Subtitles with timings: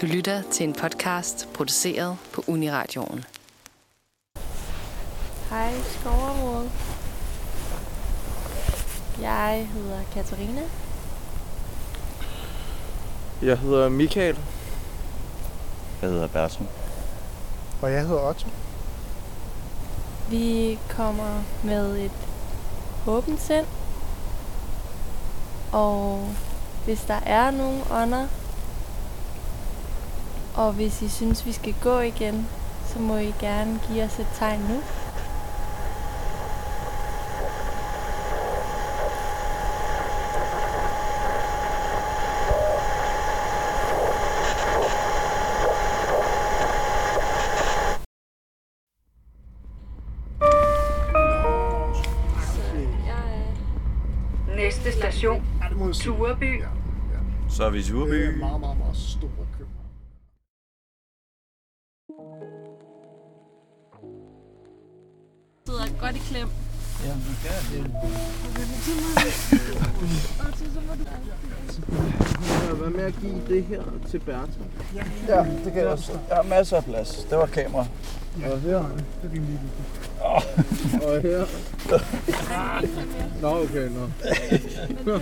[0.00, 3.24] Du lytter til en podcast produceret på Uniradioen.
[5.50, 6.70] Hej skovområde.
[9.20, 10.60] Jeg hedder Katarina.
[13.42, 14.38] Jeg hedder Michael.
[16.02, 16.66] Jeg hedder Bertram.
[17.82, 18.48] Og jeg hedder Otto.
[20.30, 22.28] Vi kommer med et
[23.06, 23.66] åbent sind.
[25.72, 26.28] Og
[26.84, 28.26] hvis der er nogen ånder,
[30.60, 32.48] og hvis I synes, vi skal gå igen,
[32.86, 34.82] så må I gerne give os et tegn nu.
[54.56, 55.42] Næste station.
[55.92, 56.62] Tureby.
[57.48, 58.38] Så er vi i Det er Tureby.
[58.38, 59.79] meget, meget, meget store København.
[65.66, 66.48] Sidder godt i klem.
[72.78, 74.48] Hvad med at give det her til Bertram?
[75.28, 76.12] Ja, det kan jeg også.
[76.28, 77.26] Jeg har masser af plads.
[77.30, 77.86] Det var kamera.
[78.40, 79.04] Ja, det er det.
[79.22, 79.88] Det er rimelig vigtigt.
[81.02, 81.46] Og her.
[83.40, 84.00] Nå, okay, nå.
[84.00, 85.20] Men du er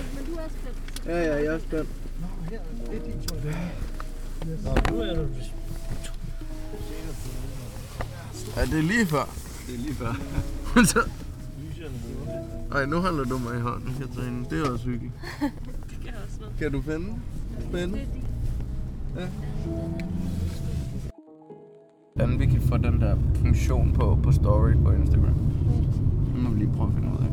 [0.48, 1.06] spændt.
[1.06, 1.89] Ja, ja, jeg er spændt.
[8.59, 9.28] Ja, det er lige før.
[9.67, 10.12] Det er lige før.
[12.75, 14.45] Ej, nu holder du mig i hånden, Katrine.
[14.51, 15.14] Det er også hyggeligt.
[15.41, 16.55] Det kan også noget.
[16.59, 17.23] Kan du finde den?
[17.69, 18.01] Spændende.
[19.17, 19.27] Ja.
[22.14, 25.34] Hvordan vi kan få den der funktion på, på story på Instagram.
[26.34, 27.31] Det må vi lige prøve at finde ud af.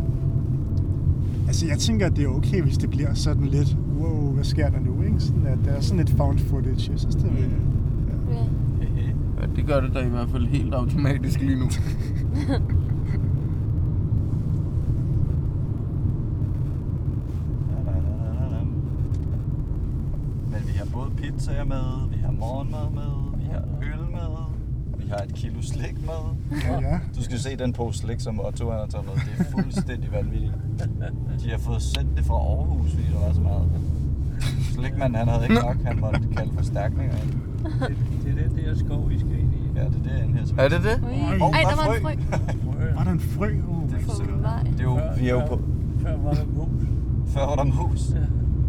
[1.47, 4.69] Altså, jeg tænker, at det er okay, hvis det bliver sådan lidt, wow, hvad sker
[4.69, 5.19] der nu, ikke?
[5.19, 6.91] Sådan at der er sådan lidt found footage.
[6.91, 7.49] Jeg synes, det er...
[8.33, 8.45] Ja.
[9.45, 11.65] Ja, det gør det da i hvert fald helt automatisk lige nu.
[20.51, 24.37] Men vi har både pizzaer med, vi har morgenmad med, vi har øl med,
[24.97, 26.51] vi har et kilo slik med.
[26.81, 26.99] Ja.
[27.17, 29.13] Du skal se den pose slik, som Otto han har taget med.
[29.13, 30.53] Det er fuldstændig vanvittigt.
[31.43, 33.69] De har fået sendt det fra Aarhus, fordi der var så meget.
[34.61, 37.33] Slikmanden han havde ikke nok, han måtte kalde forstærkninger ind.
[38.23, 39.34] Det er den der skov, vi skal i.
[39.75, 40.45] Ja, det er derinde her.
[40.63, 41.01] Er det det?
[41.07, 41.41] Ui.
[41.41, 42.13] Åh, Ej, der der er var en frø.
[42.95, 43.45] Var der en frø?
[43.45, 44.63] Oh, Det er vej.
[44.63, 45.59] Det er jo, vi er jo på...
[45.99, 46.67] Før var der mus.
[47.27, 48.11] Før var der mus.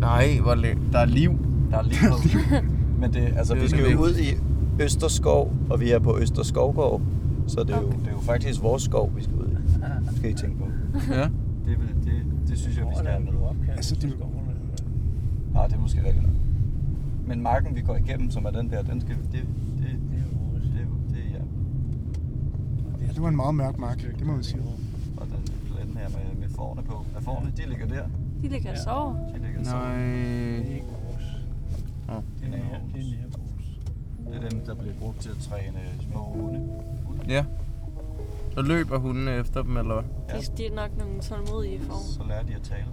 [0.01, 1.39] Nej, hvor læ- der er liv.
[1.71, 2.65] Der er lige noget.
[3.01, 4.35] Men det, altså, Det vi skal det jo ud i
[4.83, 7.03] Østerskov, og vi er på Østerskovgård.
[7.47, 10.17] Så det er, jo, det er jo faktisk vores skov, vi skal ud i.
[10.17, 10.65] Skal I tænke på.
[11.15, 11.23] Ja.
[11.23, 11.31] Det,
[11.67, 12.13] vil- det,
[12.49, 13.33] det synes jeg, vi skal have med.
[13.77, 14.17] Altså, det-
[15.57, 16.33] Ah, det er måske rigtigt nok.
[17.27, 19.17] Men marken, vi går igennem, som er den der, den skal...
[19.17, 19.43] Det, det,
[19.79, 20.63] det, Det er vores.
[20.65, 21.43] det, det ja.
[23.06, 24.63] Ja, det var en meget mørk mark, det må man sige.
[25.17, 27.05] Og den pletten her med, med forne på.
[27.17, 28.05] Er forne, de ligger der.
[28.43, 29.15] De ligger og sover.
[29.35, 29.71] De ligger så.
[29.71, 29.97] Nej.
[29.97, 31.25] Det er ikke vores.
[32.41, 32.79] Det er Det er
[34.27, 35.79] det er er dem, der bliver brugt til at træne
[36.11, 36.69] små hunde.
[37.29, 37.45] Ja.
[38.55, 40.05] Så løber hundene efter dem, eller hvad?
[40.29, 40.41] Ja.
[40.41, 42.03] De, de er nok nogle tålmodige form.
[42.03, 42.87] Så lærer de at tale.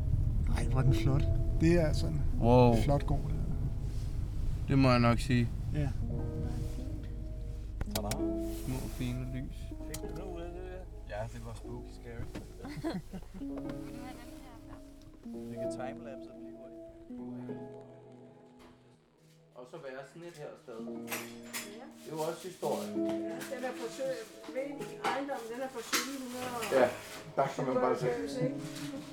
[0.58, 1.24] Ej, hvor er den flot.
[1.62, 3.16] Det er sådan Wow, en flot der.
[4.68, 5.48] det må jeg nok sige.
[5.74, 5.88] Ja.
[11.24, 12.26] Ja, det var spooky scary.
[15.52, 17.60] Vi kan timelapse det lige hurtigt.
[19.56, 20.76] Og så være sådan et her sted.
[20.76, 22.88] Det er jo også historie.
[23.54, 24.04] Den er på sø,
[24.54, 24.64] ved
[25.06, 26.80] ejendommen, den er på 1700.
[26.80, 26.90] Ja,
[27.36, 28.06] der kan man bare se.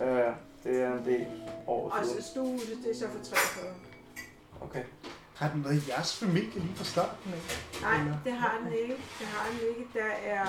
[0.00, 0.34] Ja,
[0.64, 1.26] det er en del
[1.66, 3.74] år Og så stuehuset, det er så for 43.
[4.60, 4.84] Okay.
[5.34, 7.40] Har den været i jeres familie lige fra starten af?
[7.82, 8.96] Nej, det har den ikke.
[9.18, 9.84] Det har den ikke.
[9.94, 10.46] Der er,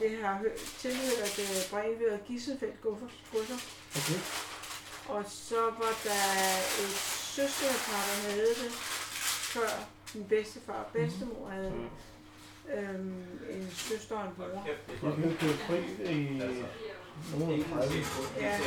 [0.00, 3.58] det har hø- tilhørt øh, og Gisselfeldt godser.
[3.96, 4.20] Okay.
[5.08, 6.24] Og så var der
[6.82, 6.94] et
[7.36, 8.72] søsterpar, der havde det
[9.52, 9.68] før
[10.14, 11.90] min bedstefar og bedstemor havde det.
[12.78, 14.66] Øhm, en søster og en bror.
[14.66, 15.78] Jeg købte fri
[16.12, 16.42] i
[17.38, 17.94] nogen 30.
[18.40, 18.58] Ja,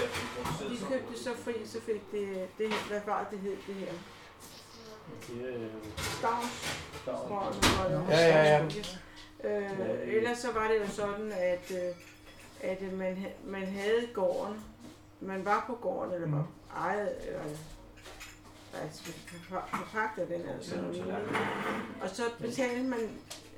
[0.69, 3.91] de købte så fri, så fik det, det her, hvad var det hed det her?
[5.27, 6.51] Det er øh, Stavns.
[7.01, 8.09] Stavns.
[8.09, 8.67] Ja, ja, ja.
[9.43, 9.69] Øh,
[10.15, 11.95] ellers så var det jo sådan, at, øh,
[12.71, 14.55] at man, man havde gården.
[15.19, 17.41] Man var på gården, eller var ejet, eller
[18.83, 19.03] altså
[19.49, 21.23] forpagter den eller sådan noget.
[22.01, 22.99] Og så betalte man,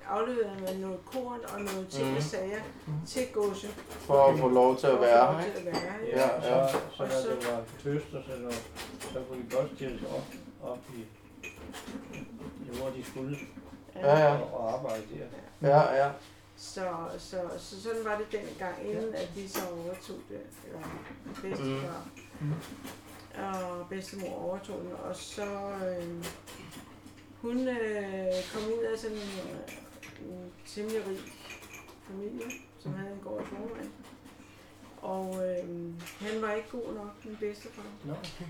[0.09, 2.21] afleverede man noget korn og noget ting og Mhm.
[2.21, 2.61] sager
[3.07, 3.69] til godset.
[3.89, 5.69] For at få lov til at være her, til ikke?
[5.69, 6.71] at være her, Ja, ja.
[6.71, 8.57] Så, så da det var høst, og så,
[9.13, 10.23] så kunne de godt stille sig op,
[10.71, 10.99] op i,
[12.65, 13.37] i de skulle
[13.95, 14.35] Ja, ja.
[14.35, 15.03] og, arbejde
[15.61, 15.69] der.
[15.69, 16.11] Ja, ja.
[16.57, 16.87] Så,
[17.17, 20.79] så, så sådan var det dengang, inden at de så overtog det, eller
[21.41, 22.05] bedstefar
[22.41, 22.53] Mm.
[23.43, 26.25] og bedstemor overtog den, og så øh,
[27.41, 31.19] hun øh, kom ud af sådan en, øh, en temmelig rig
[32.07, 32.45] familie,
[32.79, 33.91] som havde en gård i forvejen.
[35.01, 37.83] Og øh, han var ikke god nok, min bedstefar.
[38.05, 38.45] Nå, okay.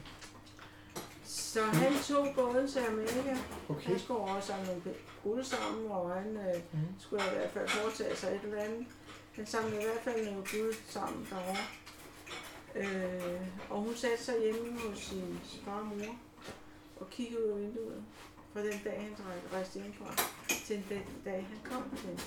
[1.54, 3.38] Så han tog båden til Amerika.
[3.70, 3.82] Okay.
[3.90, 4.82] Han skulle over samle nogle
[5.24, 6.82] guld sammen, og han øh, Mhm.
[7.00, 8.86] skulle i hvert fald foretage sig et eller andet.
[9.36, 11.58] Han samlede i hvert fald noget guld sammen derovre.
[12.76, 16.16] Øh, og hun satte sig hjemme hos sin far og mor
[17.00, 18.04] og kiggede ud af vinduet
[18.54, 20.16] fra den dag, han rej- rejste hjemmefra,
[20.66, 22.20] til den dag, han kom til.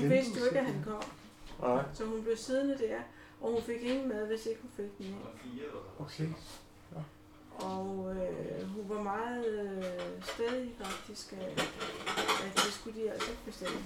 [0.00, 1.02] Hun vidste jo ikke, at han kom,
[1.60, 1.84] Nej.
[1.94, 2.98] så hun blev siddende der,
[3.40, 5.16] og hun fik ingen mad, hvis ikke hun fik den.
[5.98, 6.26] Okay.
[7.58, 11.60] Og øh, hun var meget øh, stadig faktisk, at,
[12.46, 13.78] at det skulle de altså ikke bestemme.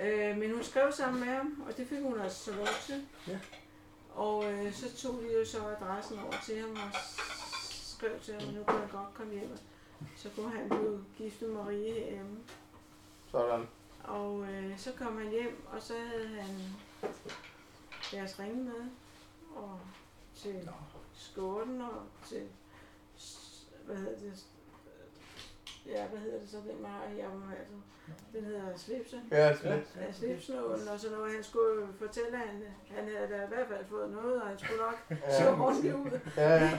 [0.00, 3.06] Øh, men hun skrev sammen med ham, og det fik hun altså så lov til.
[3.28, 3.38] Ja.
[4.14, 7.00] Og øh, så tog de jo så adressen over til ham og
[7.70, 9.56] skrev til ham, at nu kunne han godt komme hjem.
[10.16, 12.38] Så kunne han blive gift med Marie herhjemme.
[13.30, 13.66] Sådan.
[14.04, 16.56] Og øh, så kom han hjem, og så havde han
[18.12, 18.90] deres ringe med.
[19.56, 19.80] Og
[20.34, 20.70] til
[21.14, 22.48] skjorten og til,
[23.86, 24.46] hvad hedder det,
[25.86, 27.66] ja, hvad hedder det så, den man har i armbåndet?
[28.32, 29.22] Den hedder slipse.
[29.30, 29.86] Ja, slet.
[29.96, 33.68] Ja, slipsnålen, og så noget, han skulle fortælle, at han, han havde da i hvert
[33.68, 35.60] fald fået noget, og han skulle nok se Ja.
[35.60, 36.20] ordentligt ud.
[36.36, 36.78] Ja, ja.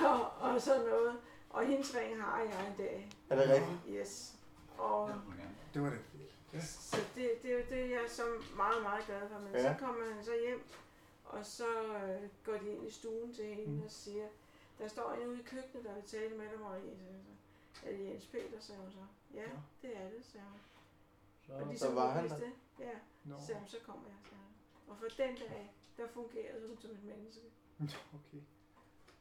[0.08, 1.16] og, og sådan noget.
[1.50, 3.08] Og hendes ring har jeg en dag.
[3.30, 4.00] Er det rigtigt?
[4.00, 4.34] Yes.
[4.78, 5.10] Og
[5.74, 6.62] Det var det.
[6.64, 8.22] så det, det, er jo det, jeg er så
[8.56, 9.38] meget, meget glad for.
[9.38, 9.72] Men Ja.
[9.74, 10.62] så kommer han så hjem,
[11.32, 13.82] og så øh, går de ind i stuen til hende Mm.
[13.82, 14.28] og siger,
[14.78, 16.82] der står en ude i køkkenet, der vil tale med dig, Marie.
[16.96, 17.20] Så, jeg
[17.74, 18.98] så, er det Jens Peter, sagde hun så.
[19.34, 19.48] Ja, Ja.
[19.82, 20.60] det er det, sagde hun.
[21.46, 22.38] Så, Og så var han der?
[22.38, 22.90] det, Ja,
[23.24, 23.38] Nå.
[23.40, 24.52] så sagde hun, så kommer jeg, sagde han.
[24.88, 27.40] Og for den dag, der fungerede hun som et menneske.
[28.18, 28.42] Okay.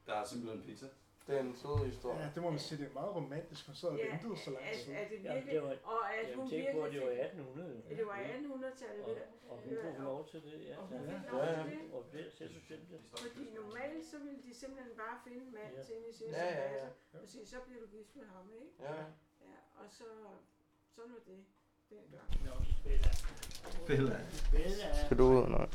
[0.06, 0.88] Der er simpelthen pizza.
[1.28, 2.20] Det er en sød historie.
[2.24, 4.50] Ja, det må man sige, det er meget romantisk, hun sad og Ja, ventede så
[4.56, 4.94] lang at, tid.
[4.94, 7.10] at det Jamen, virkelig, det var, og at jamen, hun tænk på, at virkelig det
[7.10, 7.84] var i fik, 1800.
[7.90, 7.96] jo.
[8.00, 9.16] det var i 1800-tallet, Og,
[9.52, 10.76] og hun fik lov til det, ja.
[10.80, 11.12] Og hun ja.
[11.14, 11.64] fik lov Ja, til ja.
[11.70, 11.94] det.
[11.96, 12.86] Og det er selvbestemt.
[13.26, 15.82] Fordi normalt så ville de simpelthen bare finde en mand Ja.
[15.86, 16.88] til hende i sin Ja, ja, ja.
[17.22, 18.72] og sige, så bliver du gift med ham, ikke?
[18.88, 18.96] Ja.
[19.50, 20.08] Ja, og så,
[20.96, 21.40] sådan var det
[21.90, 22.20] Bella.
[23.88, 24.18] Bella.
[24.52, 25.06] Bella.
[25.06, 25.48] Skal du ud?
[25.58, 25.68] Nej.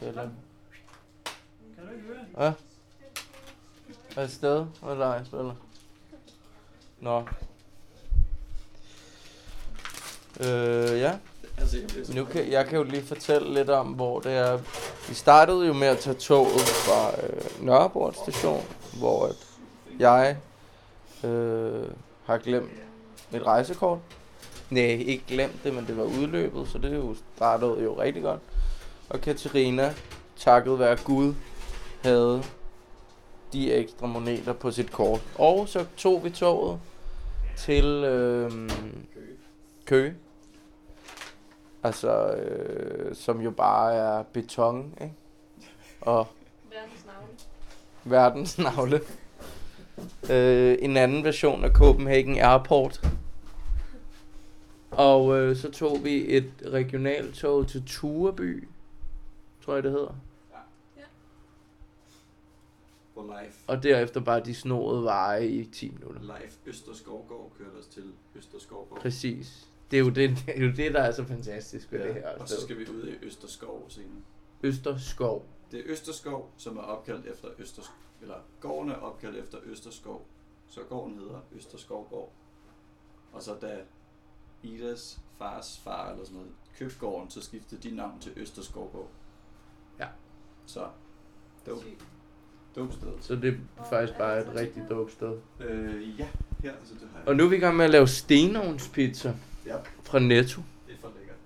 [0.00, 0.30] Bella.
[1.82, 2.06] Kan du ikke
[2.36, 2.46] høre?
[2.46, 2.52] Ja.
[4.22, 5.54] Afsted og lege spiller.
[7.00, 7.24] Nå.
[10.40, 11.12] Øh, ja.
[11.58, 11.76] Altså,
[12.14, 14.58] Nu kan, jeg kan jo lige fortælle lidt om, hvor det er.
[15.08, 18.64] Vi startede jo med at tage toget fra øh, Nørreport station,
[18.98, 19.36] hvor at
[19.98, 20.36] jeg
[21.24, 21.88] øh,
[22.24, 22.70] har glemt
[23.30, 23.98] mit rejsekort.
[24.70, 28.40] Nej, ikke glemt det, men det var udløbet, så det jo startede jo rigtig godt.
[29.08, 29.94] Og Katarina,
[30.36, 31.34] takket være Gud,
[32.02, 32.42] havde
[33.52, 35.20] de ekstra moneter på sit kort.
[35.38, 36.80] Og så tog vi toget
[37.56, 38.70] til øh,
[39.84, 40.14] Køge.
[41.82, 45.14] Altså, øh, som jo bare er beton, ikke?
[46.00, 46.26] Og
[46.70, 47.28] Verdens navle.
[48.04, 49.00] verdens navle.
[50.30, 53.08] Øh, en anden version af Copenhagen Airport.
[54.90, 58.68] Og øh, så tog vi et regionaltog til Tureby,
[59.64, 60.14] tror jeg det hedder.
[63.14, 63.52] På live.
[63.66, 66.20] Og derefter bare de snorede veje i 10 minutter.
[66.20, 69.00] Live Østerskovgård kørte os til Østerskovgård.
[69.00, 69.68] Præcis.
[69.90, 72.28] Det er jo det, det, er jo det der er så fantastisk ved det her
[72.38, 74.22] og så skal vi ud i Østerskov senere.
[74.62, 75.46] Østerskov.
[75.70, 77.96] Det er Østerskov, som er opkaldt efter Østerskov.
[78.22, 80.26] Eller gården er opkaldt efter Østerskov.
[80.68, 82.32] Så gården hedder Østerskovgård.
[83.32, 83.80] Og så da
[84.62, 89.08] Idas fars far eller sådan noget købte gården, så skiftede de navn til Østerskovgård.
[89.98, 90.08] Ja.
[90.66, 90.88] Så,
[91.66, 91.86] dope.
[92.76, 93.08] Dope sted.
[93.20, 93.48] Så det
[93.78, 95.32] er faktisk bare et rigtig dope sted.
[95.60, 96.26] Øh, ja,
[96.62, 97.28] her, så det har jeg.
[97.28, 99.32] Og nu er vi i gang med at lave stenovnspizza
[99.66, 100.62] Ja, fra Netto.
[100.86, 101.36] det er for lækkert.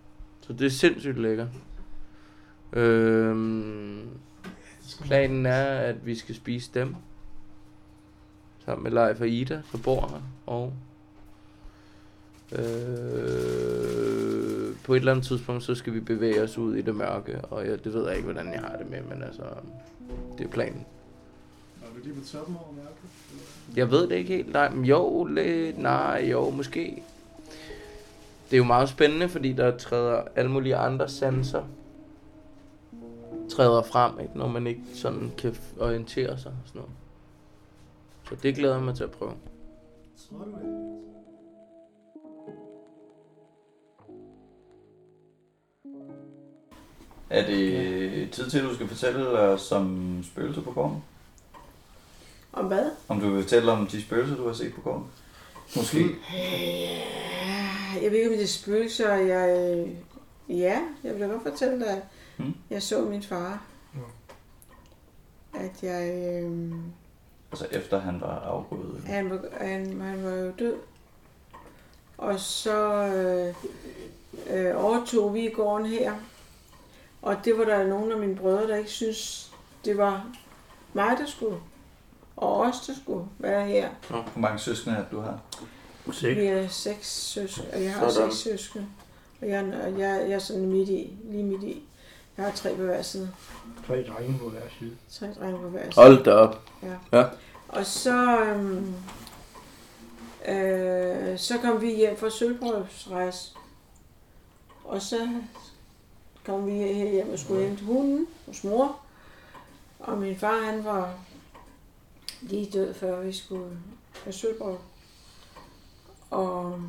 [0.40, 1.48] Så det er sindssygt lækkert.
[2.72, 4.08] Øhm,
[5.04, 6.94] planen er, at vi skal spise dem.
[8.64, 10.20] Sammen med Leif og Ida, der bor her.
[10.46, 10.72] Og
[12.52, 17.40] øh, på et eller andet tidspunkt, så skal vi bevæge os ud i det mørke.
[17.40, 19.42] Og jeg, det ved jeg ikke, hvordan jeg har det med, men altså,
[20.38, 20.86] det er planen.
[21.96, 23.76] Vi lige på toppen over mærket?
[23.76, 24.52] Jeg ved det ikke helt.
[24.52, 27.02] Nej, men jo, lidt, nej, jo, måske.
[28.50, 31.62] Det er jo meget spændende, fordi der træder alle mulige andre sanser
[33.48, 34.38] træder frem, ikke?
[34.38, 36.92] når man ikke sådan kan orientere sig og sådan noget.
[38.28, 39.32] Så det glæder jeg mig til at prøve.
[47.30, 51.02] Er det tid til, at du skal fortælle os om spøgelser på gården?
[52.56, 52.90] Om hvad?
[53.08, 55.04] Om du vil fortælle om de spøgelser, du har set på gården?
[55.76, 55.98] Måske.
[58.02, 59.14] Jeg ved ikke, om det er spøgelser.
[59.14, 59.86] Jeg,
[60.48, 62.02] ja, jeg vil da godt fortælle dig, at
[62.38, 62.54] Mm.
[62.70, 63.62] jeg så min far.
[65.54, 66.10] At jeg...
[66.44, 66.72] Øh,
[67.52, 69.02] Altså efter han var afgået.
[69.06, 70.76] han, var, han, han var jo død.
[72.18, 73.54] Og så øh,
[74.68, 76.14] øh, overtog vi gården her.
[77.22, 79.52] Og det var der nogle af mine brødre, der ikke synes
[79.84, 80.26] det var
[80.92, 81.56] mig, der skulle.
[82.36, 83.88] Og os, der skulle være her.
[84.08, 85.38] Hvor mange søskende er det, du har?
[86.12, 86.36] Seks.
[86.38, 88.32] Vi er seks søskende, og jeg har Sådan.
[88.32, 88.86] seks søskende.
[89.42, 91.82] Og jeg, er- og jeg, jeg er sådan midt i, lige midt i.
[92.36, 93.30] Jeg har tre på hver side.
[93.86, 94.96] Tre drenge på hver side.
[95.10, 95.94] Tre drenge på hver side.
[95.94, 96.62] Hold da op.
[97.68, 98.94] Og så, øhm,
[100.48, 103.50] øh, så kom vi hjem fra Sølvbrødsrejse.
[104.84, 105.28] Og så
[106.46, 108.96] kom vi her hjem og skulle hente hunden hos mor.
[110.00, 111.14] Og min far, han var
[112.46, 113.78] lige død, før vi skulle
[114.24, 114.76] have Sølvbrød.
[116.30, 116.80] Og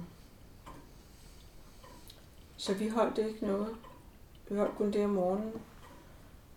[2.58, 3.76] så vi holdt ikke noget.
[4.50, 5.54] Vi holdt kun det om morgenen.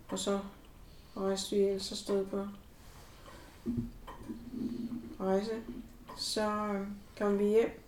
[0.09, 0.39] Og så
[1.17, 2.47] rejste vi ellers afsted på
[5.19, 5.51] rejse.
[6.17, 7.79] Så øh, kom vi hjem.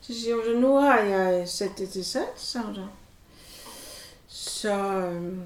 [0.00, 2.86] Så siger hun så, nu har jeg sat det til salg, sagde hun så.
[4.26, 5.38] Så øh,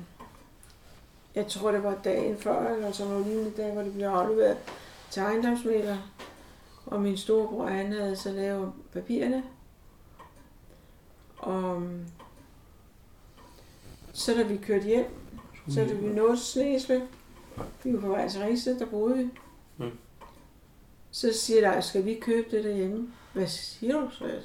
[1.34, 4.58] jeg tror, det var dagen før, eller sådan noget lignende dag, hvor det blev afleveret
[5.12, 5.98] til ejendomsmælder.
[6.86, 9.44] Og min storebror, han havde så lavet papirerne.
[11.38, 11.82] Og
[14.12, 15.06] så da vi kørte hjem,
[15.68, 17.08] så da vi nåede Snesle,
[17.84, 19.28] vi var på vej til Ringsted, der boede vi.
[19.76, 19.98] Mm.
[21.10, 23.12] Så siger der, skal vi købe det derhjemme?
[23.32, 24.40] Hvad siger du så?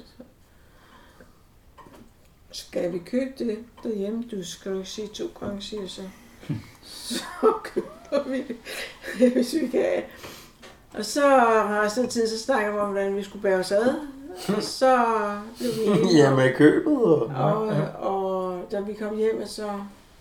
[2.50, 4.24] Skal vi købe det derhjemme?
[4.30, 6.02] Du skal jo sige to gange, siger jeg så.
[6.82, 8.44] så køber vi
[9.18, 10.02] det, hvis vi kan.
[10.94, 11.36] Og så
[11.82, 13.94] resten af tiden, så snakker vi om, hvordan vi skulle bære os ad.
[14.56, 15.04] Og så
[15.58, 17.20] blev vi enige ja, med købet og...
[17.26, 17.66] og,
[18.00, 19.70] og da vi kom hjem, så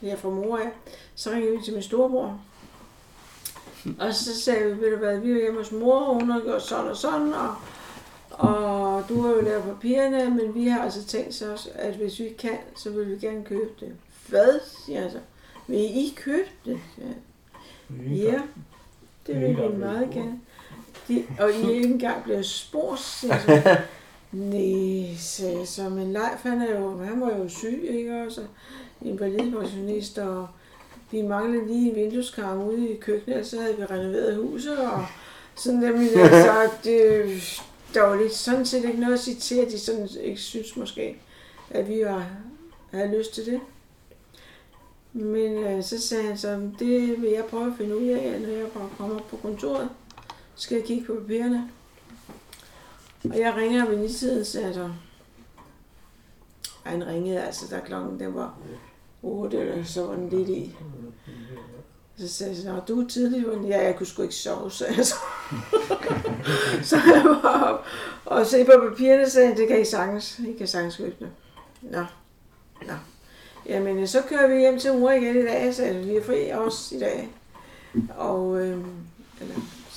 [0.01, 0.69] her fra mor af,
[1.15, 2.39] så ringede vi til min storebror.
[3.99, 6.39] Og så sagde vi, ved du hvad, vi er hjemme hos mor, og hun har
[6.39, 7.55] gjort sådan og sådan, og,
[8.29, 12.19] og du har jo lavet papirerne, men vi har altså tænkt sig også, at hvis
[12.19, 13.91] vi kan, så vil vi gerne købe det.
[14.27, 15.19] Hvad, siger jeg så.
[15.67, 16.79] Vil I købe det?
[16.97, 17.03] Ja,
[18.15, 18.41] ja
[19.27, 20.36] det vil vi meget gerne.
[21.07, 22.97] De, og I ikke engang jeg så.
[24.31, 28.41] Nej, sagde jeg så, men Leif, han, er jo, han var jo syg, ikke også?
[29.01, 30.47] Invalidpensionist, og
[31.11, 35.05] vi manglede lige en vindueskarm ude i køkkenet, og så havde vi renoveret huset, og
[35.55, 37.61] sådan der, men altså, det,
[37.93, 40.75] der var lidt sådan set ikke noget at sige til, at de sådan ikke synes
[40.75, 41.15] måske,
[41.69, 42.27] at vi var,
[42.91, 43.59] havde lyst til det.
[45.13, 48.49] Men øh, så sagde han så, det vil jeg prøve at finde ud af, når
[48.49, 48.65] jeg
[48.97, 49.89] kommer på kontoret.
[50.57, 51.69] Skal jeg kigge på papirerne.
[53.29, 54.89] Og jeg ringer min nitiden, sagde der.
[56.83, 58.57] Og han ringede altså, der klokken den var
[59.23, 60.75] 8, eller så var den lidt i.
[62.19, 64.85] Så sagde jeg, "Nå, du er tidlig, men Ja, jeg kunne sgu ikke sove, så
[64.85, 65.15] jeg så.
[66.89, 67.85] så jeg var op
[68.25, 70.39] og se på papirerne, sagde det kan I sagtens.
[70.39, 71.29] I kan sagtens købe.
[71.81, 72.05] Nå,
[72.87, 72.93] nå.
[73.65, 76.95] Jamen, så kører vi hjem til mor igen i dag, så vi er fri også
[76.95, 77.29] i dag.
[78.17, 78.85] Og, øh,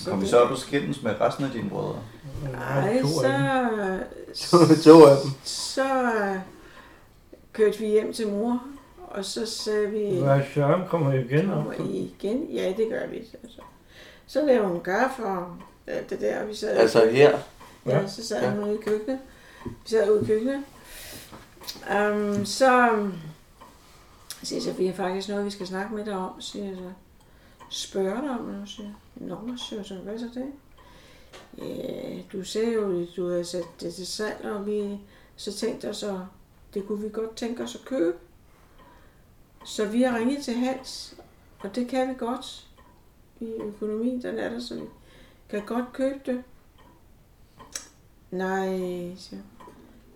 [0.06, 2.02] Kom vi så op og skændes med resten af dine brødre?
[2.52, 3.02] Nej,
[4.34, 5.30] så, to af dem.
[5.44, 6.36] så øh,
[7.52, 8.62] kørte vi hjem til mor,
[9.08, 11.90] og så sagde vi, Hvad Søren kommer igen op kommer?
[11.90, 12.44] I igen?
[12.50, 13.16] Ja, det gør vi.
[13.16, 13.60] Altså.
[14.26, 15.46] Så lavede hun kaffe og
[15.86, 17.38] alt det der, og vi sad Altså her.
[17.86, 19.18] Ja, så sad hun ude i køkkenet.
[19.64, 20.62] Vi sad ude i køkkenet.
[21.90, 22.98] Um, så
[24.42, 26.76] siger jeg så, vi har faktisk noget, vi skal snakke med dig om, siger jeg
[26.76, 26.92] så.
[27.70, 29.26] Spørger dig om og siger jeg.
[29.28, 30.52] Nå, siger så, hvad så det?
[31.58, 35.00] Ja, du sagde jo, at du havde sat det til salg, og vi
[35.36, 36.26] så tænkte os, så,
[36.74, 38.18] det kunne vi godt tænke os at købe.
[39.64, 41.16] Så vi har ringet til Hans,
[41.60, 42.66] og det kan vi godt.
[43.40, 44.84] I økonomien, den er der, så vi
[45.48, 46.42] kan godt købe det.
[48.30, 48.68] Nej,
[49.16, 49.42] siger jeg.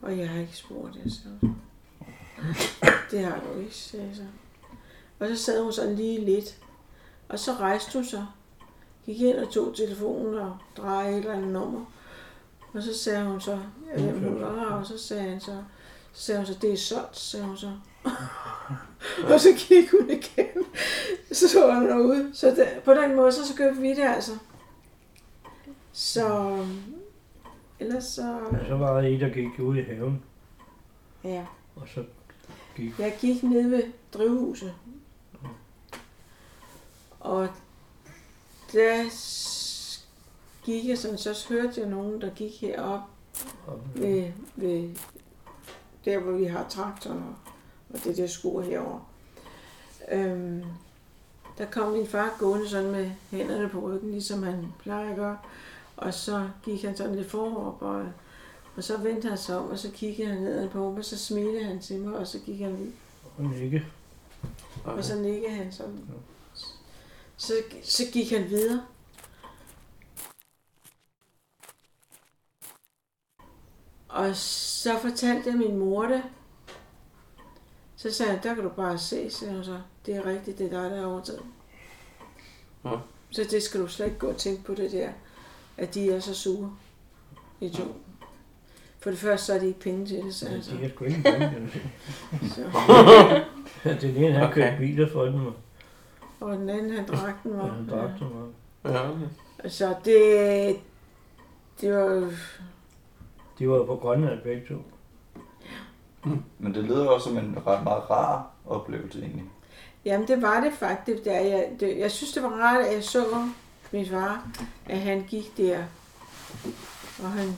[0.03, 1.49] Og jeg har ikke spurgt det, så.
[3.11, 4.23] Det har du ikke, sagde jeg så.
[5.19, 6.64] Og så sad hun sådan lige lidt.
[7.35, 8.27] Og så rejste hun sig.
[9.07, 11.85] Gik ind og tog telefonen og drejede et eller andet nummer.
[12.73, 13.59] Og så sagde hun så,
[13.97, 15.63] hvem hun var, og så sagde han så,
[16.13, 17.71] så sagde hun så, det er solgt, sagde hun så.
[19.33, 20.65] Og så gik hun igen.
[21.33, 22.31] Så så han derude.
[22.35, 24.33] Så der, på den måde, så, så købte vi det altså.
[25.93, 26.57] Så
[27.81, 28.39] ellers så...
[28.53, 30.23] Men så var der en, der gik ud i haven,
[31.25, 31.47] Ja.
[31.77, 32.05] og så
[32.77, 32.99] gik...
[32.99, 33.83] Jeg gik ned ved
[34.15, 34.75] drivhuset.
[37.25, 37.49] Og
[38.73, 39.05] der
[40.65, 43.01] gik jeg sådan, så hørte jeg nogen, der gik herop
[43.95, 44.97] ved, ved
[46.05, 47.35] der, hvor vi har traktoren og,
[47.95, 49.01] og det der skur herovre.
[50.13, 50.63] Øhm,
[51.59, 55.39] der kom min far gående sådan med hænderne på ryggen, ligesom han plejer at gøre.
[55.97, 58.05] Og så gik han sådan lidt forop, og,
[58.77, 61.19] og så vendte han sig om, og så kiggede han ned på mig, og så
[61.19, 62.93] smilede han til mig, og så gik han ud.
[63.39, 63.87] og ikke.
[64.85, 66.01] Og så nikkede han sådan.
[67.37, 68.83] Så, så gik han videre.
[74.09, 76.23] Og så fortalte jeg min mor det.
[77.97, 79.79] Så sagde han, der kan du bare se, siger hun så.
[80.07, 81.43] Det er rigtigt, det er dig, der er overtaget.
[82.85, 82.91] Ja.
[83.31, 85.09] Så det skal du slet ikke gå og tænke på det der,
[85.77, 86.77] at de er så sure.
[87.61, 87.97] I to.
[89.01, 90.71] For det første, så er de ikke penge til det, så Ja, altså.
[90.71, 91.81] de har sgu ikke penge, kan du se.
[92.55, 92.71] Så.
[94.01, 94.55] Den ene, han Okay.
[94.55, 95.41] kørte biler for dem,
[96.51, 97.97] og den anden, han drak den og han var.
[97.97, 98.33] dræbte dem.
[98.83, 98.91] Og
[99.65, 99.69] Ja.
[99.69, 100.77] Så det,
[101.81, 102.33] det var
[103.59, 104.75] de var jo på Grønland begge to.
[106.59, 109.45] Men det lyder også som en ret meget rar oplevelse egentlig.
[110.05, 111.25] Jamen, det var det faktisk.
[111.25, 111.33] Der.
[111.41, 113.25] Jeg, det, jeg synes, det var rart, at jeg så
[113.93, 114.49] min far,
[114.87, 115.85] at han gik der,
[117.23, 117.57] og han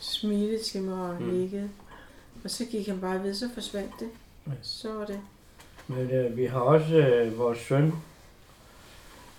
[0.00, 1.28] smilede til mig og Mm.
[1.28, 1.70] nikkede.
[2.44, 4.08] Og så gik han bare ved, så forsvandt det.
[4.46, 4.52] Ja.
[4.62, 5.20] Så var det.
[5.88, 7.92] Men øh, vi har også øh, vores søn,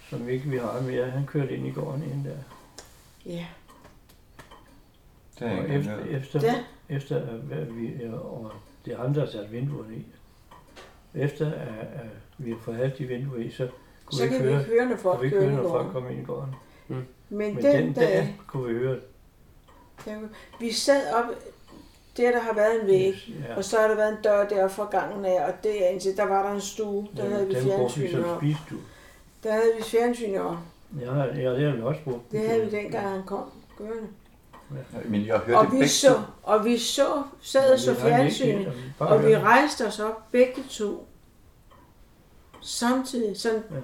[0.09, 2.37] som ikke vi har mere, han kørte ind i gården ind der.
[3.25, 3.45] Ja.
[5.39, 6.63] Det jeg Og ikke efter, efter, Ja.
[6.89, 7.17] efter
[7.51, 8.51] at vi, ja, og
[8.85, 10.05] det er ham, der har sat vinduerne i.
[11.15, 13.67] Efter at, at vi har fået alt de vinduer i, så
[14.05, 15.91] kunne Så vi kan ikke vi høre, ikke høre, når folk vi høre, når folk
[15.91, 16.55] kom ind i gården.
[16.87, 18.99] Men, Men den, den dag dag, kunne vi høre
[20.05, 20.29] det.
[20.59, 21.25] vi sad op,
[22.17, 23.55] der der har været en væg, Ja.
[23.55, 26.23] og så har der været en dør der fra gangen af, og der indtil, der
[26.23, 28.41] var der en stue, der havde vi fjernsyn op.
[29.43, 30.57] Der havde vi fjernsyn op.
[31.01, 32.31] Ja, ja, det har vi også brugt.
[32.31, 33.43] Det havde vi dengang, han kom
[33.77, 34.07] kørende.
[35.05, 36.19] Men jeg hørte Og det vi begge så, to.
[36.43, 39.99] og vi så, sad og så Vi har ikke- fjernsyn, bare og vi rejste os
[39.99, 41.07] op begge to.
[42.61, 43.75] Samtidig, sådan, Ja.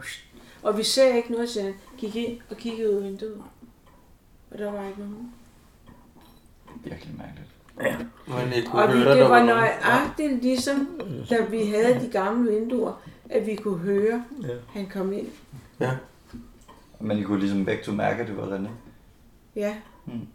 [0.64, 3.44] og vi ser ikke noget, så gik ind og kiggede ud af vinduet.
[4.52, 5.34] Og der var ikke nogen.
[6.84, 7.48] Virkelig mærkeligt.
[8.28, 12.10] Men I kunne Og vi, høre, det der var nøjagtigt ligesom, da vi havde de
[12.12, 14.48] gamle vinduer, at vi kunne høre, Ja.
[14.80, 15.28] han kom ind.
[15.80, 15.92] Ja.
[17.00, 18.70] Men I kunne ligesom begge to mærke, at det var René.
[19.56, 19.76] Ja.
[20.06, 20.28] Mm.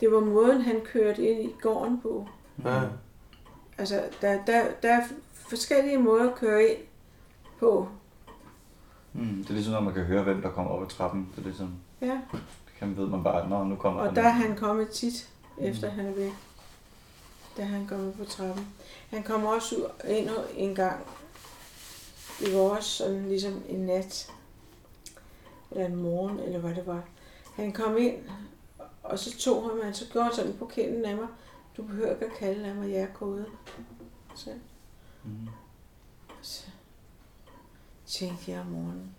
[0.00, 2.28] Det var måden, han kørte ind i gården på.
[2.64, 2.80] Ja.
[3.78, 6.78] Altså, der, der, der er forskellige måder at køre ind
[7.58, 7.88] på.
[9.12, 9.36] Mm.
[9.42, 11.28] Det er ligesom, når man kan høre, hvem der kommer op ad trappen.
[11.36, 12.18] Det er ligesom, Ja.
[12.80, 14.14] Kan ved man bare, når nu kommer Og René.
[14.14, 16.32] der er han kommet tit, efter han er væk.
[17.56, 18.66] Da han kommet på trappen.
[19.10, 21.06] Han kom også ind en gang.
[22.52, 24.32] Var også sådan ligesom en nat.
[25.70, 27.02] Eller en morgen, eller hvad det var.
[27.54, 28.16] Han kom ind,
[29.02, 31.26] og så tog han mig, så gjorde han sådan på kinden af mig.
[31.76, 33.46] Du behøver ikke at kalde af mig, jeg er gået.
[34.34, 34.50] Så,
[35.24, 35.48] Mm.
[36.42, 36.64] så
[38.06, 39.14] tænkte jeg om morgenen,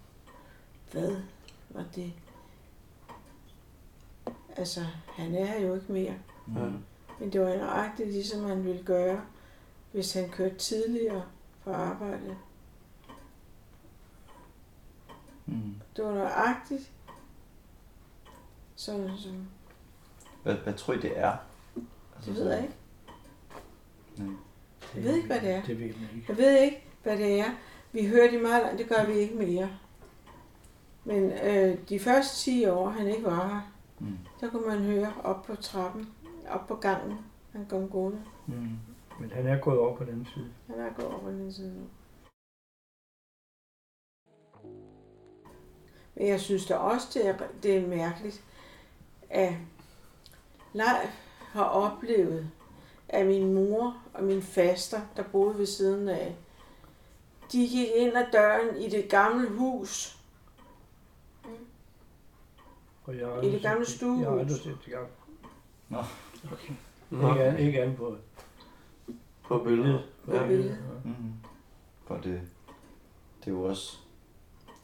[0.91, 1.15] hvad
[1.69, 2.13] var det?
[4.57, 6.13] Altså, han er her jo ikke mere.
[6.47, 6.83] Mm.
[7.19, 9.21] Men det var nøjagtigt ligesom han ville gøre,
[9.91, 11.23] hvis han kørte tidligere
[11.63, 12.37] på arbejde.
[15.45, 15.75] Mm.
[15.95, 16.91] Det var nøjagtigt
[18.75, 19.47] sådan som,
[20.43, 21.37] Hvad, hvad tror I, det er?
[22.15, 22.75] Altså, det ved jeg ikke.
[24.17, 24.35] Nej.
[24.95, 25.61] Jeg ved ikke, hvad det er.
[25.63, 26.25] Det ved man ikke.
[26.27, 27.51] Jeg ved ikke, hvad det er.
[27.91, 29.69] Vi hørte i meget langt, det gør vi ikke mere.
[31.03, 33.70] Men øh, de første 10 år, han ikke var her,
[34.01, 34.17] Mm.
[34.41, 36.09] der kunne man høre op på trappen,
[36.49, 37.17] op på gangen,
[37.51, 38.21] han kom gående.
[38.47, 38.79] Mm.
[39.19, 40.51] Men han er gået over på den side.
[40.67, 41.83] Han er gået over på den side nu.
[46.15, 48.43] Men jeg synes da også, det er, det er mærkeligt,
[49.29, 49.53] at
[50.73, 51.09] Leif
[51.39, 52.49] har oplevet,
[53.09, 56.35] at min mor og min faster, der boede ved siden af,
[57.51, 60.20] de gik ind ad døren i det gamle hus.
[63.11, 64.61] Og jeg I det gamle set Jeg har aldrig stuehus.
[64.61, 65.09] set det gamle.
[65.89, 65.97] Nå.
[67.09, 68.15] Nå, Ikke, an, ikke an på
[69.47, 70.01] på billedet.
[70.25, 70.47] På Ja.
[70.47, 70.69] billedet.
[71.05, 71.09] Ja.
[71.09, 71.13] Mm.
[72.07, 72.41] For det,
[73.39, 73.97] det er jo også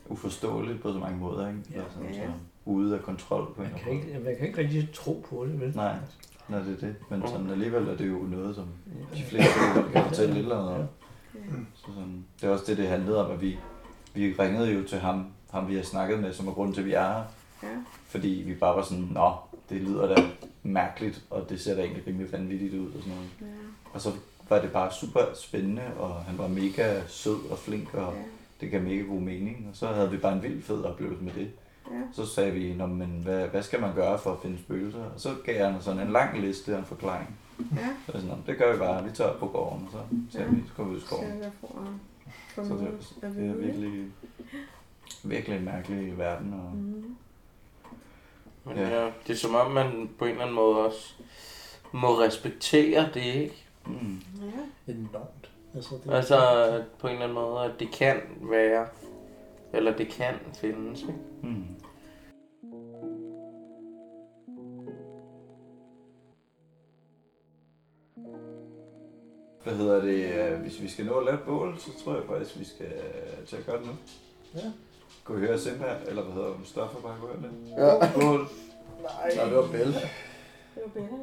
[0.10, 1.60] uforståeligt på så mange måder, ikke?
[1.72, 1.76] Ja.
[1.76, 2.26] Eller sådan, Ja.
[2.26, 2.32] så
[2.66, 5.26] ude af kontrol på en Man eller kan, anden ikke, man kan ikke rigtig tro
[5.30, 5.76] på det, vel?
[5.76, 5.96] Nej,
[6.50, 6.96] nej, det er det.
[7.10, 8.66] Men sådan, alligevel er det jo noget, som
[9.16, 9.50] de fleste
[9.94, 10.88] kan fortælle et eller andet om.
[11.76, 13.60] Så sådan, det er også det, det handlede om, at vi,
[14.14, 16.88] vi ringede jo til ham, ham vi har snakket med, som er grunden til, at
[16.88, 17.24] vi er her.
[17.64, 17.68] Ja.
[18.06, 19.34] Fordi vi bare var sådan, nå,
[19.70, 20.22] det lyder da
[20.64, 23.30] mærkeligt, og det ser da egentlig rimelig vanvittigt ud og sådan noget.
[23.42, 23.46] Ja.
[23.94, 24.12] Og så
[24.50, 28.22] var det bare super spændende, og han var mega sød og flink, og Ja.
[28.62, 29.68] det gav mega god mening.
[29.70, 31.52] Og så havde vi bare en vild fed oplevelse med det.
[31.92, 32.02] Ja.
[32.14, 35.04] Så sagde vi, Nå, men hvad, hvad skal man gøre for at finde spøgelser?
[35.16, 37.36] Og så gav han sådan en lang liste og en forklaring.
[37.60, 37.88] Ja.
[38.06, 39.98] Så sådan, "Nå, det gør vi bare, vi tager på gården, og så
[40.32, 40.50] ser Ja.
[40.50, 41.44] vi, så går vi ud i skoven.
[42.56, 42.62] Så
[43.22, 44.06] det, er virkelig,
[45.24, 46.54] virkelig en mærkelig verden.
[46.54, 47.16] Og, Mhm.
[48.68, 49.04] Men Ja.
[49.04, 49.12] ja.
[49.28, 51.14] det er som om, man på en eller anden måde også
[51.92, 53.66] må respektere det, ikke?
[53.86, 54.22] mm,
[54.88, 54.94] Ja.
[54.94, 55.52] Enormt.
[55.76, 58.88] Altså, det Altså at på en eller anden måde, at det kan være,
[59.74, 61.14] eller det kan findes, ikke?
[61.44, 61.64] mm.
[69.64, 70.34] Hvad hedder det?
[70.54, 72.86] øh, Hvis vi skal nå at lave et bål, så tror jeg faktisk, vi skal
[72.86, 73.92] øh, til at gøre det nu.
[74.56, 74.72] Ja.
[75.28, 77.70] Kunne vi høre Simba, eller hvad hedder Mustafa bare gå lidt?
[77.78, 78.12] Ja.
[78.22, 78.40] Bål.
[79.02, 79.36] Nej.
[79.36, 79.94] Nej, det var Belle.
[80.76, 81.18] Det var Bella.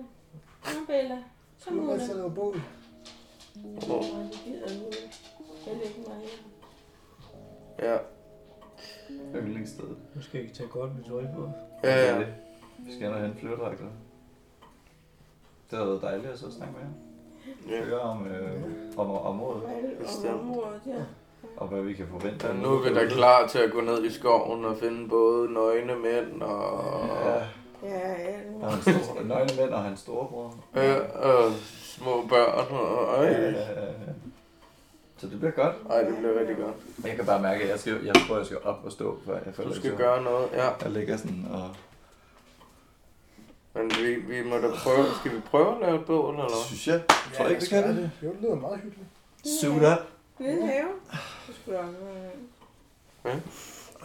[0.65, 1.19] Nå, Bella.
[1.59, 1.91] Så må du.
[1.93, 2.55] jeg så lavet bål.
[3.91, 5.11] Åh, det gider jeg ikke.
[5.67, 6.17] Jeg lægger mig
[7.79, 7.89] her.
[7.91, 7.99] Ja.
[9.41, 9.97] Yndlingsstedet.
[10.15, 11.51] Nu skal jeg tage godt med tøj på.
[11.85, 12.25] Ja, ja.
[12.79, 13.85] Vi skal ind og hente flyverdragter.
[15.71, 17.77] Det har været dejligt at så snakke med jer.
[17.79, 17.85] ja.
[17.85, 18.63] Høre om, øh,
[18.97, 20.27] om området, Alle Bestemt.
[20.35, 21.03] om området, ja.
[21.57, 22.47] Og hvad vi kan forvente.
[22.47, 25.53] Ja, nu er vi da klar til at gå ned i skoven og finde både
[25.53, 26.85] nøgne mænd og,
[27.25, 27.35] Ja,
[27.89, 28.57] Ja, alle.
[28.63, 30.55] og hans store, nøgne mænd og hans storebror.
[30.77, 31.53] ja, og
[31.83, 32.67] små børn.
[32.77, 33.35] Og, ej.
[33.35, 33.55] Øh,
[35.17, 35.75] så det bliver godt.
[35.91, 36.75] ej, det bliver rigtig godt.
[37.07, 39.33] Jeg kan bare mærke, at jeg, skal, jeg tror, jeg skal op og stå, før
[39.47, 40.69] jeg føler Du skal gøre noget, ja.
[40.83, 41.71] Jeg ligger sådan og...
[43.75, 45.05] Men vi, vi må da prøve.
[45.21, 46.65] Skal vi prøve at lave et bål, eller hvad?
[46.67, 47.03] Synes jeg.
[47.35, 48.11] Tror jeg ikke, vi skal det?
[48.23, 49.09] Jo, det lyder meget hyggeligt.
[49.61, 50.07] Suit up.
[50.39, 50.89] Lille have.
[51.47, 51.99] Det skulle jeg også
[53.25, 53.41] være.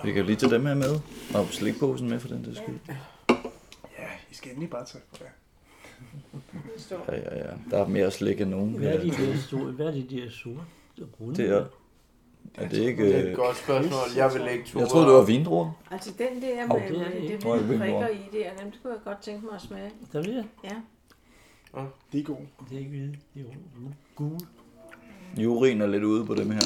[0.03, 0.99] Vi kan lige tage dem her med.
[1.35, 2.79] Og slikposen med for den der skyld.
[3.99, 5.27] Ja, I skal endelig bare tage på det.
[6.53, 7.05] Det står.
[7.07, 7.53] Ja, ja, ja.
[7.71, 8.73] Der er mere slik end nogen.
[8.73, 11.35] Hvad er de der store, hvad er de der sorte brune?
[11.35, 11.65] Det er,
[12.55, 13.05] er det ikke...
[13.05, 13.99] Det er et øh, godt spørgsmål.
[14.15, 14.79] Jeg vil ikke turde.
[14.83, 15.71] Jeg troede, det var vindruer.
[15.91, 18.29] Altså den der med, det er med det det jeg, hvide det er prikker i
[18.31, 19.91] der, dem skulle jeg godt tænke mig at smage.
[20.13, 20.45] Der er det.
[20.63, 20.75] Ja.
[22.11, 22.47] De er gode.
[22.69, 23.15] Det er ikke hvide.
[23.33, 24.39] Det er jo gule.
[25.37, 26.61] Jurin er lidt ude på dem her.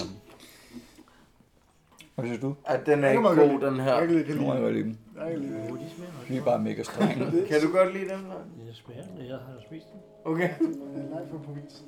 [2.15, 2.56] Hvad synes du?
[2.65, 3.99] At den er Jeg ikke kan god, lide- den Jeg her.
[3.99, 4.97] kan lide må jeg godt lide dem.
[5.21, 5.62] Jeg kan lide det.
[5.63, 6.28] de smager også.
[6.30, 7.26] Vi er bare mega strenge.
[7.49, 8.39] Kan du godt lide den her?
[8.67, 9.99] Det smager, når jeg har spist den.
[10.26, 10.49] Okay.
[10.49, 11.86] Jeg er live fra provinsen.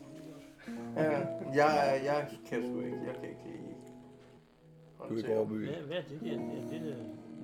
[0.96, 1.10] Ja,
[1.66, 2.98] jeg, jeg kan sgu ikke.
[3.08, 3.62] Jeg kan ikke lide.
[5.10, 5.52] Du kan gå over by.
[5.66, 6.28] Hvad, hvad er det der?
[6.30, 6.96] Det er det der.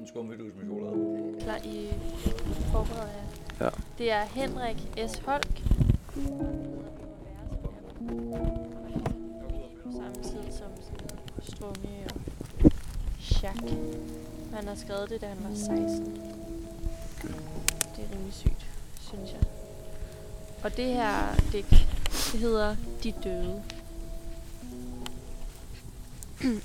[0.02, 1.34] En skumvedus med chokolade.
[1.42, 1.90] Klar, I
[2.72, 3.08] forbereder
[3.60, 3.66] jer.
[3.66, 3.70] Ja.
[3.98, 4.78] Det er Henrik
[5.10, 5.20] S.
[5.20, 5.62] Holk.
[10.12, 10.72] Samme tid som
[11.56, 12.22] Strunge og
[13.20, 13.74] Jacques.
[14.54, 16.22] Han har skrevet det, da han var 16.
[17.96, 18.66] Det er rimelig sygt,
[19.00, 19.42] synes jeg.
[20.64, 21.70] Og det her digt,
[22.32, 23.64] det hedder De Døde.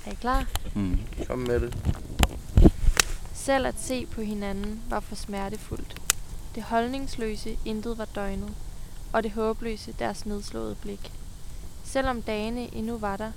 [0.05, 0.45] er I klar?
[0.75, 0.99] Mm.
[1.27, 1.77] Kom med det.
[3.33, 6.01] Selv at se på hinanden var for smertefuldt.
[6.55, 8.53] Det holdningsløse intet var døgnet,
[9.13, 11.11] og det håbløse deres nedslåede blik.
[11.87, 13.31] Selvom dagene endnu var der,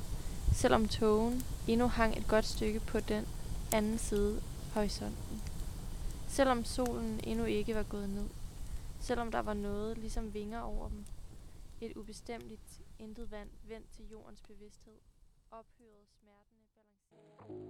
[0.53, 3.27] selvom togen endnu hang et godt stykke på den
[3.73, 4.43] anden side
[4.75, 5.43] horisonten.
[6.29, 8.29] Selvom solen endnu ikke var gået ned,
[9.01, 11.05] selvom der var noget ligesom vinger over dem.
[11.81, 14.99] Et ubestemmeligt intet vand vendt til jordens bevidsthed,
[15.51, 17.61] ophørede smertene balanceret.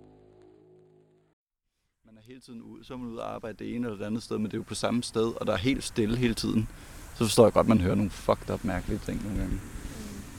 [2.04, 4.06] Man er hele tiden ude, så er man ude og arbejde det ene eller det
[4.06, 6.34] andet sted, men det er jo på samme sted, og der er helt stille hele
[6.34, 6.68] tiden.
[7.14, 9.60] Så forstår jeg godt, at man hører nogle fucked up mærkelige ting nogle gange.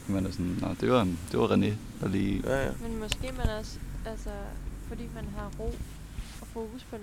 [0.08, 2.42] Man er sådan, Nå, det var, det var René, der lige...
[2.46, 2.72] Ja, ja.
[2.82, 4.30] Men måske man også, altså,
[4.88, 5.76] fordi man har ro
[6.42, 7.02] og fokus på en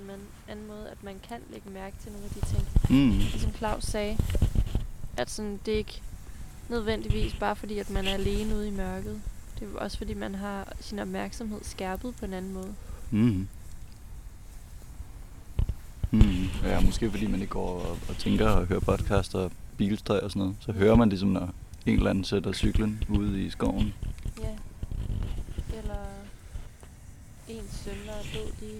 [0.49, 2.69] anden måde, at man kan lægge mærke til nogle af de ting.
[2.91, 3.19] Mm.
[3.19, 4.19] Ligesom Claus sagde,
[5.17, 6.03] at sådan, det er ikke
[6.69, 9.21] nødvendigvis bare fordi, at man er alene ude i mørket.
[9.59, 12.75] Det er også fordi, man har sin opmærksomhed skærpet på en anden måde.
[13.11, 13.49] Mm.
[16.11, 16.49] Mm.
[16.65, 20.31] Ja, måske fordi man ikke går og, og tænker og hører podcast og bilstøj og
[20.31, 20.57] sådan noget.
[20.61, 21.55] Så hører man ligesom, når
[21.89, 23.95] en eller anden sætter cyklen ude i skoven.
[24.41, 24.49] Ja.
[25.79, 25.95] Eller
[27.49, 28.73] ens søn, der er død, de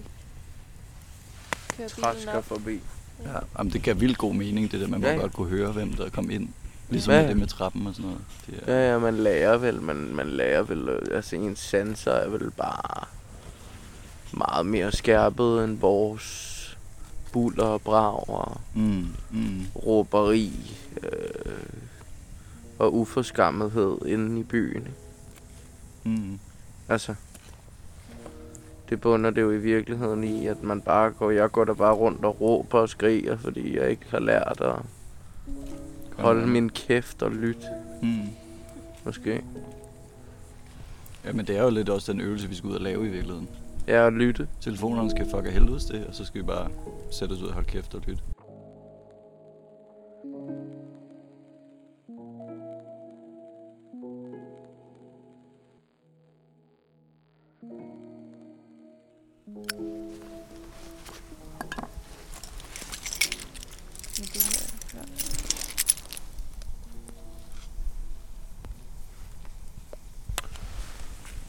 [1.77, 2.43] kører bilen Træsker op.
[2.45, 2.79] forbi.
[3.25, 5.19] Ja, jamen, det gav vildt god mening, det der, man må Ja, ja.
[5.19, 6.49] godt kunne høre, hvem der kom ind.
[6.89, 8.21] Ligesom Ja, det med trappen og sådan noget.
[8.47, 12.11] Det er, Ja, ja, man lærer vel, man, man lærer vel, øh, altså ens sanser
[12.11, 13.05] er vel bare
[14.33, 16.55] meget mere skærpet end vores
[17.31, 20.53] buller og brag og Mm, mm, råberi
[21.03, 21.09] øh,
[22.79, 24.77] og uforskammethed inde i byen.
[24.87, 24.91] ikke?
[26.21, 26.39] mm.
[26.89, 27.15] Altså,
[28.89, 31.93] det bunder det jo i virkeligheden i, at man bare går, jeg går der bare
[31.93, 34.75] rundt og råber og skriger, fordi jeg ikke har lært at
[36.17, 37.61] holde min kæft og lytte,
[38.01, 38.21] Mm.
[39.05, 39.43] måske.
[41.25, 43.09] Ja, men det er jo lidt også den øvelse, vi skal ud og lave i
[43.09, 43.49] virkeligheden.
[43.87, 44.47] Ja, at lytte.
[44.61, 46.67] Telefonerne skal fuck af helvedes det, og så skal vi bare
[47.11, 48.23] sætte os ud og holde kæft og lytte.
[64.17, 64.67] Med det her.
[64.93, 65.03] Ja.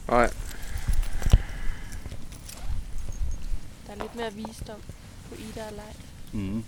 [0.07, 0.29] Nej,
[3.87, 4.81] Der er lidt mere visdom
[5.29, 5.97] på Ida og Leif.
[6.33, 6.63] Mm.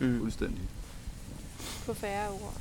[0.00, 0.18] mm.
[0.18, 0.62] Fuldstændig.
[1.86, 2.54] På færre ord.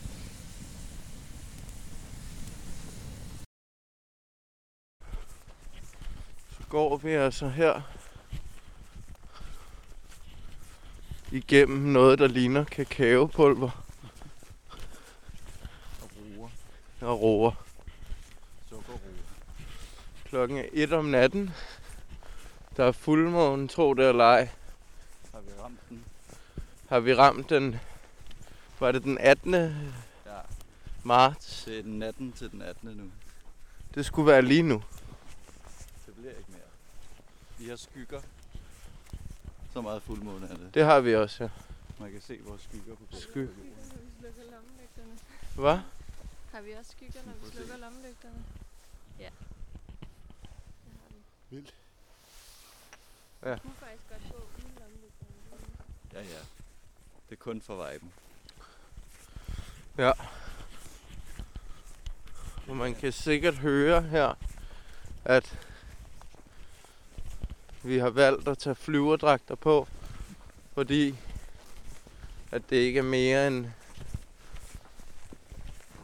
[6.75, 7.81] Går vi altså her
[11.31, 13.83] igennem noget, der ligner kakaopulver
[16.01, 16.49] Og roer.
[17.01, 17.51] og roer.
[18.69, 18.99] Sukkerroer.
[20.25, 21.49] Klokken er et om natten.
[22.77, 24.49] Der er fuldmåne, tro det eller ej.
[25.33, 26.03] Har vi ramt den?
[26.89, 27.79] Har vi ramt den,
[28.79, 29.53] var det den 18.
[29.53, 29.69] Ja.
[31.03, 31.63] marts?
[31.65, 32.89] Det er den natten til den 18.
[32.89, 33.11] nu.
[33.95, 34.83] Det skulle være lige nu.
[36.05, 36.61] Det bliver ikke mere.
[37.57, 38.21] Vi har skygger.
[39.73, 40.73] Så meget fuldmåne er det.
[40.73, 41.49] Det har vi også, ja.
[41.99, 43.23] Man kan se vores skygger på gulvet.
[43.23, 43.47] Sky.
[45.55, 45.79] Hvad?
[46.51, 48.45] Har vi også skygger, når vi slukker lommelygterne?
[49.19, 49.29] Ja.
[49.29, 49.31] Det
[51.01, 51.55] har vi.
[51.55, 51.73] Vildt.
[53.43, 53.53] Ja.
[53.53, 55.31] Du kunne faktisk godt gå uden lommelygterne.
[56.13, 56.39] Ja, ja.
[57.29, 58.13] Det er kun for viben.
[62.67, 64.33] Og man kan sikkert høre her,
[65.25, 65.64] at
[67.85, 69.87] vi har valgt at tage flyverdragter på,
[70.73, 71.15] fordi
[72.51, 73.65] at det ikke er mere end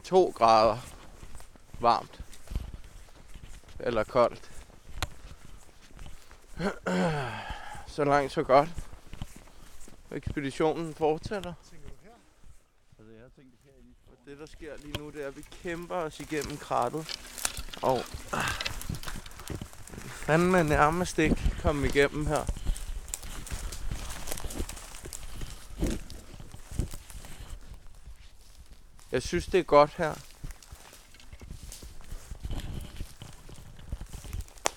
[0.04, 0.78] 2 grader
[1.80, 2.20] varmt
[3.78, 4.50] eller koldt.
[7.94, 8.68] Så langt så godt.
[10.10, 11.52] Ekspeditionen fortsætter.
[11.58, 11.74] Altså.
[14.08, 17.18] Og det der sker lige nu, det er, at vi kæmper os igennem krattet.
[17.82, 17.98] Og
[20.26, 22.44] fanden er nærmest ikke komme igennem her.
[29.12, 30.14] Jeg synes, det er godt her.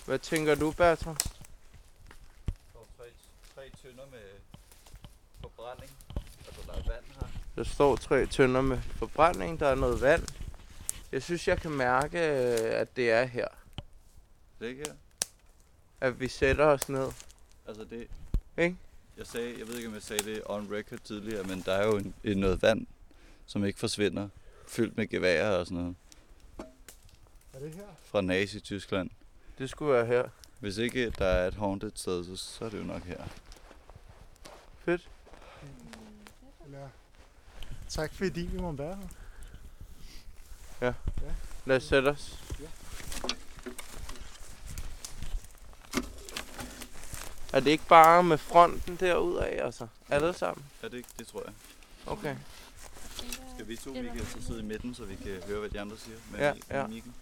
[0.06, 1.16] Hvad tænker du, Bertram?
[1.16, 3.04] Der er tre,
[3.54, 4.20] tre tønder med
[5.40, 5.90] forbrænding.
[6.46, 7.26] Altså, der er vand her.
[7.56, 10.28] Der står tre tønder med forbrænding, der er noget vand.
[11.12, 13.48] Jeg synes, jeg kan mærke, øh, at det er her.
[14.58, 14.94] Det er ikke her.
[16.00, 17.12] At vi sætter os ned.
[17.66, 18.06] Altså, det...
[18.58, 18.76] Ikke?
[19.16, 21.86] Jeg sagde, jeg ved ikke, om jeg sagde det on record tidligere, men der er
[21.86, 22.86] jo en, en noget vand,
[23.46, 24.28] som ikke forsvinder.
[24.68, 25.96] Fyldt med geværer og sådan noget.
[27.52, 27.86] Er det her?
[28.04, 29.10] Fra Nazi-Tyskland.
[29.58, 30.28] Det skulle være her.
[30.60, 33.24] Hvis ikke der er et haunted sted, så, så er det jo nok her.
[34.84, 35.10] Fedt.
[36.64, 36.88] Eller...
[37.88, 38.98] Tak fordi vi må være
[40.80, 40.92] her.
[41.66, 42.45] Lad os sætte os.
[47.52, 49.86] Er det ikke bare med fronten derudad, altså?
[50.08, 50.64] Alle sammen?
[50.82, 51.08] Er det ikke?
[51.18, 51.52] Det tror jeg.
[52.06, 52.36] Okay.
[53.54, 55.80] Skal vi to, Eller- Michael, så sidde i midten, så vi kan høre, hvad de
[55.80, 56.16] andre siger?
[56.30, 56.86] Med, Ja, ja.
[56.86, 57.14] mikken?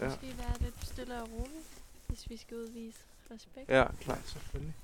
[0.00, 0.04] Ja.
[0.08, 1.66] Måske være lidt stille og roligt,
[2.06, 2.98] hvis vi skal udvise
[3.30, 3.68] respekt.
[3.68, 4.18] Ja, klar.
[4.26, 4.74] Selvfølgelig.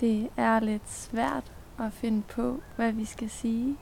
[0.00, 3.76] Det er lidt svært at finde på, hvad vi skal sige.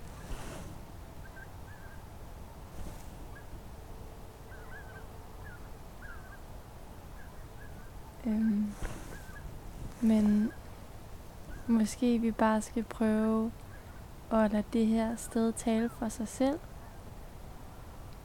[8.26, 8.72] Øhm,
[10.00, 10.52] men
[11.66, 13.52] måske vi bare skal prøve
[14.30, 16.58] at lade det her sted tale for sig selv.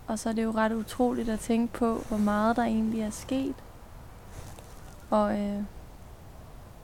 [0.07, 3.09] Og så er det jo ret utroligt at tænke på, hvor meget der egentlig er
[3.09, 3.55] sket.
[5.09, 5.63] Og øh,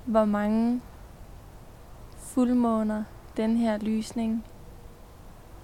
[0.05, 0.81] hvor mange
[2.39, 3.03] fuldmåner
[3.37, 4.45] den her lysning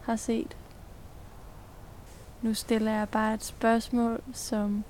[0.03, 0.57] har set.
[2.41, 4.83] Nu stiller jeg bare et spørgsmål, som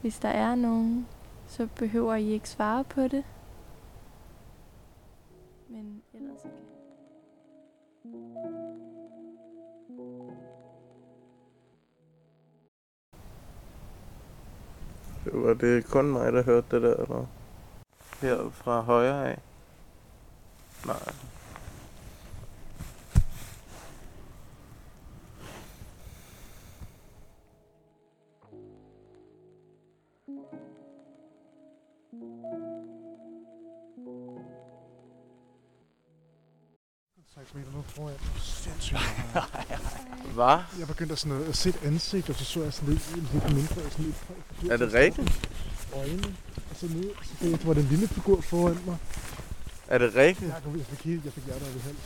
[0.00, 1.08] hvis der er nogen,
[1.46, 3.24] så behøver I ikke svare på det.
[5.68, 6.50] Men ellers kan
[15.32, 17.26] Var det kun mig, der hørte det der, eller?
[18.20, 19.53] Her fra højre af?
[20.86, 21.14] Nej.
[37.64, 38.42] dig nu foran mig.
[38.42, 39.48] Sindssygt meget.
[40.34, 40.78] Hvad?
[40.78, 43.54] Jeg begyndte at, sådan at se et ansigt, og så så jeg sådan lidt, lidt
[43.54, 44.70] mindre, sådan lidt.
[44.72, 45.50] Er det rigtigt?
[45.94, 46.36] Øjnene,
[46.70, 48.98] og så ned, og så jeg, var det en lille figur foran mig.
[49.88, 50.50] Er det rigtigt?
[50.52, 51.96] Jeg, kunne- jeg fik, helt- jeg fik hjertet i halsen.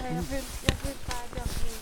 [0.00, 1.74] Ja, jeg følte, jeg følte bare, at jeg blev...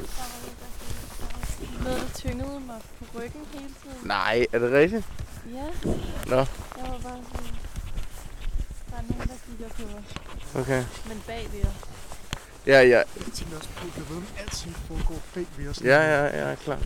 [0.00, 3.98] Der var noget, der noget, der tyngede mig på ryggen hele tiden.
[4.08, 5.04] Nej, er det rigtigt?
[5.54, 5.66] Ja.
[6.26, 6.36] Nå.
[6.36, 7.54] Jeg var bare sådan...
[8.90, 10.04] Der er nogen, der kigger på mig.
[10.62, 10.84] Okay.
[11.08, 11.74] Men bag ved os.
[12.66, 12.96] Ja, ja.
[12.96, 15.80] Jeg tænkte også på, at jeg ved, om alting foregår bag ved os.
[15.80, 16.78] Ja, ja, ja, klar.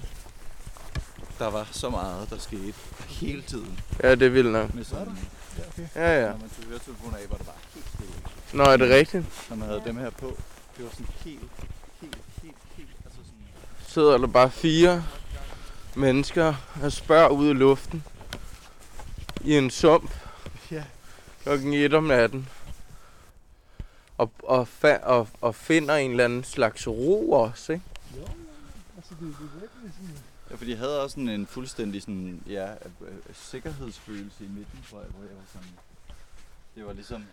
[1.38, 2.74] Der var så meget, der skete
[3.08, 3.80] hele tiden.
[4.02, 4.74] Ja, det er vildt nok.
[4.74, 5.18] Med sådan,
[5.68, 5.86] okay.
[5.94, 6.30] Ja, ja.
[6.30, 8.12] Når man tog høretelefoner af, var det bare helt stille.
[8.52, 9.24] Nå, er det rigtigt?
[9.50, 10.36] Når man havde dem her på,
[10.76, 11.40] det var sådan helt,
[12.00, 13.86] helt, helt, helt, altså sådan...
[13.86, 15.04] Sidder der bare fire
[15.94, 18.04] mennesker og spørger ud i luften.
[19.40, 20.10] I en sump.
[20.70, 20.84] Ja.
[21.42, 22.48] Klokken et om natten.
[24.18, 27.84] Og, og, fa- og, og finder en eller anden slags ro også, ikke?
[28.16, 28.22] Jo,
[28.96, 29.68] altså det, det.
[30.54, 34.78] Ja, fordi jeg havde også sådan en fuldstændig sådan, ja, øh, øh, sikkerhedsfølelse i midten,
[34.90, 35.68] tror jeg, hvor jeg var sådan...
[36.74, 37.24] Det var ligesom...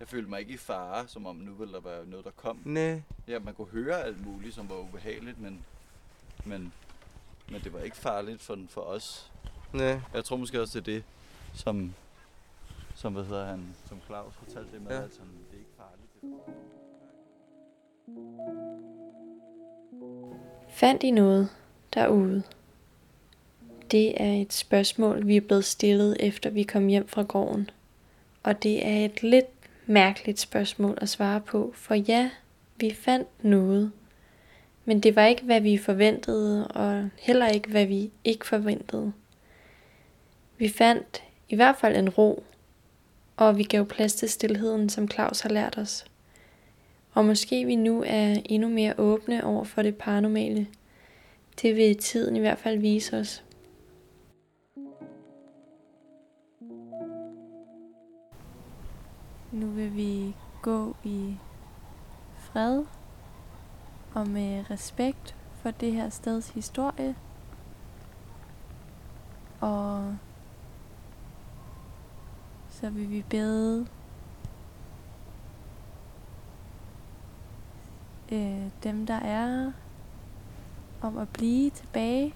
[0.00, 2.58] Jeg følte mig ikke i fare, som om nu ville der være noget, der kom.
[2.64, 2.98] Næ.
[3.28, 5.64] Ja, man kunne høre alt muligt, som var ubehageligt, men,
[6.44, 6.72] men,
[7.50, 9.30] men det var ikke farligt for, for os.
[9.72, 9.96] Næ.
[10.14, 11.04] Jeg tror måske også, det er det,
[11.54, 11.94] som,
[12.94, 15.02] som hvad hedder han, som Claus fortalte det med, Ja.
[15.04, 16.12] at sådan, det er ikke farligt.
[20.70, 21.48] Fandt I noget
[21.94, 22.42] derude?
[23.90, 27.70] Det er et spørgsmål, vi er blevet stillet, efter vi kom hjem fra gården.
[28.42, 29.46] Og det er et lidt
[29.86, 32.30] mærkeligt spørgsmål at svare på, for ja,
[32.76, 33.92] vi fandt noget.
[34.84, 39.12] Men det var ikke, hvad vi forventede, og heller ikke, hvad vi ikke forventede.
[40.58, 42.44] Vi fandt i hvert fald en ro,
[43.36, 46.04] og vi gav plads til stillheden, som Claus har lært os.
[47.12, 50.66] Og måske vi nu er endnu mere åbne over for det paranormale.
[51.60, 53.44] Det vil tiden i hvert fald vise os.
[59.52, 61.36] Nu vil vi gå i
[62.38, 62.84] fred
[64.14, 67.16] og med respekt for det her steds historie.
[69.60, 70.16] Og
[72.68, 73.86] så vil vi bede
[78.32, 79.72] øh, dem, der er
[81.02, 82.34] om at blive tilbage.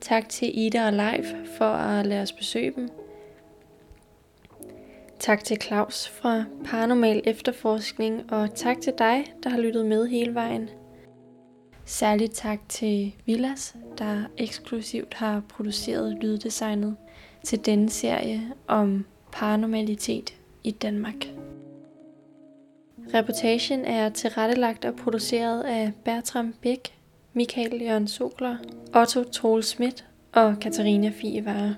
[0.00, 1.26] Tak til Ida og Leif
[1.58, 2.88] for at lade os besøge dem.
[5.18, 10.34] Tak til Claus fra Paranormal Efterforskning, og tak til dig, der har lyttet med hele
[10.34, 10.70] vejen.
[11.84, 16.96] Særligt tak til Villas, der eksklusivt har produceret lyddesignet
[17.44, 21.33] til denne serie om paranormalitet i Danmark.
[23.14, 26.94] Reportagen er tilrettelagt og produceret af Bertram Bæk,
[27.32, 28.56] Michael Jørgen Sokler,
[28.94, 31.76] Otto Troel Schmidt og Katarina Fievare.